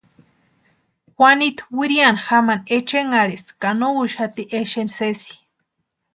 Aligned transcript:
Juanitu 1.15 1.63
wiriani 1.79 2.19
jamani 2.29 2.63
echenharhisti 2.79 3.51
ka 3.61 3.69
no 3.79 3.87
úxati 4.01 4.43
exeni 4.59 4.93
sési. 4.97 5.33